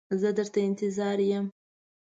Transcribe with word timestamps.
زه 0.21 0.29
در 0.37 0.47
ته 0.53 0.59
انتظار 0.69 1.19
یم. 1.29 1.45